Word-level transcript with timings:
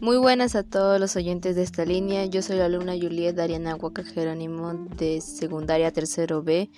Muy 0.00 0.16
buenas 0.16 0.54
a 0.54 0.62
todos 0.62 1.00
los 1.00 1.16
oyentes 1.16 1.56
de 1.56 1.64
esta 1.64 1.84
línea. 1.84 2.24
Yo 2.26 2.40
soy 2.40 2.58
la 2.58 2.66
alumna 2.66 2.92
Juliet 2.92 3.34
Dariana 3.34 3.74
Huaca 3.74 4.04
Jerónimo 4.04 4.72
de 4.96 5.20
secundaria 5.20 5.90
tercero 5.90 6.40
B 6.40 6.70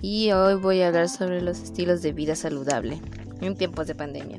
y 0.00 0.30
hoy 0.30 0.54
voy 0.54 0.80
a 0.80 0.86
hablar 0.86 1.08
sobre 1.08 1.42
los 1.42 1.60
estilos 1.60 2.00
de 2.00 2.12
vida 2.12 2.36
saludable 2.36 3.00
en 3.40 3.56
tiempos 3.56 3.88
de 3.88 3.96
pandemia. 3.96 4.38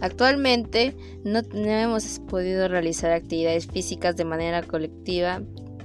Actualmente 0.00 0.94
no, 1.24 1.40
hemos 1.52 2.20
podido 2.20 2.68
realizar 2.68 3.10
actividades 3.10 3.66
físicas 3.66 4.14
de 4.16 4.24
manera 4.24 4.62
colectiva. 4.62 5.42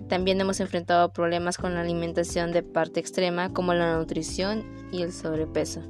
También 0.08 0.40
hemos 0.40 0.60
enfrentado 0.60 1.14
problemas 1.14 1.58
con 1.58 1.74
la 1.74 1.82
alimentación 1.82 2.52
de 2.52 2.62
parte 2.62 3.00
extrema 3.00 3.52
como 3.54 3.74
la 3.74 3.98
nutrición 3.98 4.64
y 4.92 5.02
el 5.02 5.12
sobrepeso. 5.12 5.82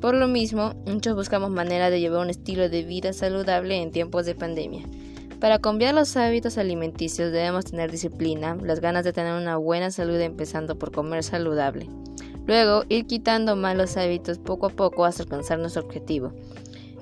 Por 0.00 0.14
lo 0.14 0.28
mismo, 0.28 0.74
muchos 0.86 1.14
buscamos 1.14 1.50
manera 1.50 1.88
de 1.90 2.00
llevar 2.00 2.20
un 2.20 2.30
estilo 2.30 2.68
de 2.68 2.82
vida 2.82 3.12
saludable 3.12 3.80
en 3.80 3.90
tiempos 3.90 4.26
de 4.26 4.34
pandemia. 4.34 4.84
Para 5.40 5.58
cambiar 5.58 5.94
los 5.94 6.16
hábitos 6.16 6.58
alimenticios 6.58 7.32
debemos 7.32 7.64
tener 7.64 7.90
disciplina, 7.90 8.56
las 8.62 8.80
ganas 8.80 9.04
de 9.04 9.12
tener 9.12 9.34
una 9.34 9.56
buena 9.56 9.90
salud 9.90 10.20
empezando 10.20 10.78
por 10.78 10.92
comer 10.92 11.22
saludable. 11.22 11.88
Luego, 12.46 12.84
ir 12.88 13.06
quitando 13.06 13.56
malos 13.56 13.96
hábitos 13.96 14.38
poco 14.38 14.66
a 14.66 14.70
poco 14.70 15.04
hasta 15.04 15.24
alcanzar 15.24 15.58
nuestro 15.58 15.82
objetivo. 15.82 16.32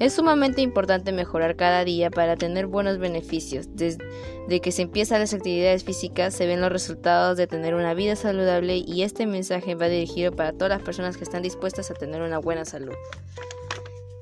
Es 0.01 0.15
sumamente 0.15 0.61
importante 0.61 1.12
mejorar 1.12 1.55
cada 1.55 1.84
día 1.84 2.11
para 2.11 2.37
tener 2.37 2.66
buenos 2.66 2.98
beneficios. 2.98 3.69
Desde 3.77 4.61
que 4.61 4.73
se 4.73 4.83
empiezan 4.83 5.20
las 5.20 5.34
actividades 5.34 5.84
físicas 5.84 6.34
se 6.34 6.47
ven 6.47 6.61
los 6.61 6.73
resultados 6.73 7.37
de 7.37 7.47
tener 7.47 7.75
una 7.75 7.95
vida 7.95 8.17
saludable 8.17 8.77
y 8.77 9.03
este 9.03 9.27
mensaje 9.27 9.77
va 9.77 9.87
dirigido 9.87 10.33
para 10.33 10.53
todas 10.53 10.70
las 10.70 10.83
personas 10.83 11.17
que 11.17 11.23
están 11.23 11.43
dispuestas 11.43 11.91
a 11.91 11.95
tener 11.95 12.23
una 12.23 12.39
buena 12.39 12.65
salud. 12.65 12.95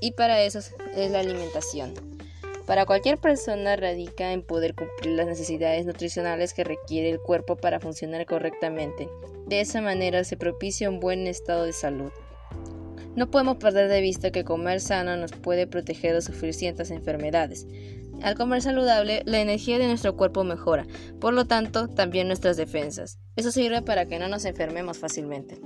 Y 0.00 0.12
para 0.12 0.42
eso 0.42 0.58
es 0.58 1.10
la 1.10 1.20
alimentación. 1.20 1.94
Para 2.66 2.86
cualquier 2.86 3.18
persona 3.18 3.74
radica 3.76 4.32
en 4.32 4.42
poder 4.42 4.74
cumplir 4.74 5.16
las 5.16 5.26
necesidades 5.26 5.86
nutricionales 5.86 6.52
que 6.54 6.64
requiere 6.64 7.10
el 7.10 7.18
cuerpo 7.18 7.56
para 7.56 7.80
funcionar 7.80 8.26
correctamente. 8.26 9.08
De 9.46 9.60
esa 9.60 9.80
manera 9.80 10.22
se 10.24 10.36
propicia 10.36 10.90
un 10.90 11.00
buen 11.00 11.26
estado 11.26 11.64
de 11.64 11.72
salud. 11.72 12.12
No 13.14 13.30
podemos 13.30 13.58
perder 13.58 13.88
de 13.88 14.00
vista 14.00 14.30
que 14.30 14.44
comer 14.44 14.80
sano 14.80 15.16
nos 15.16 15.32
puede 15.32 15.66
proteger 15.66 16.14
de 16.14 16.22
sufrir 16.22 16.54
ciertas 16.54 16.90
enfermedades. 16.90 17.66
Al 18.22 18.36
comer 18.36 18.62
saludable, 18.62 19.22
la 19.26 19.40
energía 19.40 19.78
de 19.78 19.86
nuestro 19.86 20.16
cuerpo 20.16 20.44
mejora, 20.44 20.86
por 21.20 21.34
lo 21.34 21.44
tanto, 21.44 21.88
también 21.88 22.28
nuestras 22.28 22.56
defensas. 22.56 23.18
Eso 23.36 23.50
sirve 23.50 23.82
para 23.82 24.06
que 24.06 24.18
no 24.18 24.28
nos 24.28 24.44
enfermemos 24.44 24.96
fácilmente. 24.96 25.60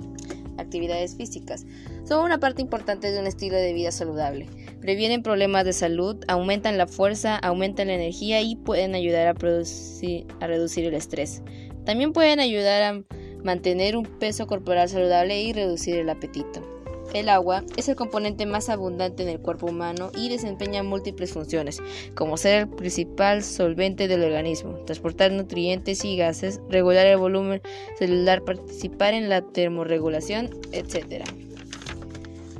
Actividades 0.57 1.15
físicas 1.15 1.65
son 2.05 2.25
una 2.25 2.39
parte 2.39 2.61
importante 2.61 3.11
de 3.11 3.19
un 3.19 3.27
estilo 3.27 3.55
de 3.57 3.73
vida 3.73 3.91
saludable. 3.91 4.47
Previenen 4.81 5.21
problemas 5.21 5.65
de 5.65 5.73
salud, 5.73 6.17
aumentan 6.27 6.77
la 6.77 6.87
fuerza, 6.87 7.37
aumentan 7.37 7.87
la 7.87 7.93
energía 7.93 8.41
y 8.41 8.55
pueden 8.55 8.95
ayudar 8.95 9.27
a, 9.27 9.31
a 9.31 10.47
reducir 10.47 10.85
el 10.85 10.93
estrés. 10.95 11.43
También 11.85 12.11
pueden 12.11 12.39
ayudar 12.39 12.81
a 12.83 13.03
mantener 13.43 13.95
un 13.95 14.05
peso 14.05 14.47
corporal 14.47 14.89
saludable 14.89 15.41
y 15.41 15.53
reducir 15.53 15.95
el 15.95 16.09
apetito. 16.09 16.76
El 17.13 17.29
agua 17.29 17.63
es 17.77 17.87
el 17.89 17.95
componente 17.95 18.45
más 18.45 18.69
abundante 18.69 19.23
en 19.23 19.29
el 19.29 19.39
cuerpo 19.39 19.67
humano 19.67 20.11
y 20.15 20.29
desempeña 20.29 20.83
múltiples 20.83 21.33
funciones, 21.33 21.81
como 22.15 22.37
ser 22.37 22.61
el 22.61 22.69
principal 22.69 23.43
solvente 23.43 24.07
del 24.07 24.23
organismo, 24.23 24.75
transportar 24.85 25.31
nutrientes 25.31 26.03
y 26.05 26.17
gases, 26.17 26.59
regular 26.69 27.05
el 27.07 27.17
volumen 27.17 27.61
celular, 27.97 28.43
participar 28.43 29.13
en 29.13 29.29
la 29.29 29.41
termorregulación, 29.41 30.49
etc. 30.71 31.23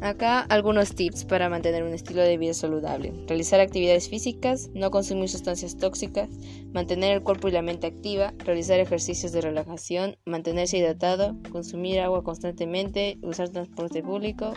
Acá 0.02 0.42
algunos 0.42 0.94
tips 0.94 1.26
para 1.26 1.50
mantener 1.50 1.84
un 1.84 1.94
estilo 1.94 2.22
de 2.22 2.38
vida 2.38 2.54
saludable. 2.54 3.14
Realizar 3.28 3.60
actividades 3.60 4.10
físicas, 4.10 4.70
no 4.74 4.92
consumir 4.92 5.30
sustancias 5.30 5.78
tóxicas, 5.78 6.30
mantener 6.72 7.14
el 7.14 7.24
cuerpo 7.24 7.48
y 7.48 7.52
la 7.52 7.62
mente 7.62 7.88
activa, 7.88 8.34
realizar 8.40 8.80
ejercicios 8.80 9.32
de 9.32 9.42
relajación, 9.42 10.18
mantenerse 10.26 10.78
hidratado, 10.78 11.36
consumir 11.52 12.00
agua 12.00 12.24
constantemente, 12.24 13.18
usar 13.24 13.50
transporte 13.50 14.04
público, 14.04 14.54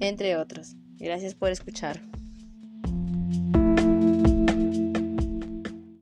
entre 0.00 0.36
otros. 0.36 0.76
Gracias 0.96 1.34
por 1.34 1.50
escuchar. 1.50 2.00